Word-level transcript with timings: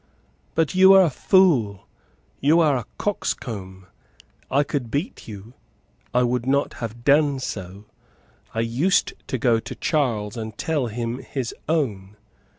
But 0.55 0.73
you 0.73 0.93
are 0.93 1.03
a 1.03 1.11
fool; 1.11 1.85
you 2.39 2.59
are 2.59 2.75
a 2.75 2.87
coxcomb; 2.97 3.85
I 4.49 4.63
could 4.63 4.89
beat 4.89 5.27
you; 5.27 5.53
I 6.11 6.23
would 6.23 6.47
not 6.47 6.73
have 6.81 7.03
done 7.03 7.37
so. 7.37 7.85
I 8.51 8.61
used 8.61 9.13
to 9.27 9.37
go 9.37 9.59
to 9.59 9.75
Charles 9.75 10.37
and 10.37 10.57
tell 10.57 10.87
him 10.87 11.19
his 11.19 11.53
own. 11.69 12.15